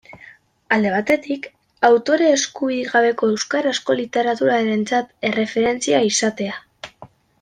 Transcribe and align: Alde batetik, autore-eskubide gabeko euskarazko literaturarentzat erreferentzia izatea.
Alde 0.75 0.93
batetik, 0.93 1.43
autore-eskubide 1.89 2.87
gabeko 2.93 3.29
euskarazko 3.35 3.97
literaturarentzat 4.01 5.13
erreferentzia 5.31 6.01
izatea. 6.09 6.59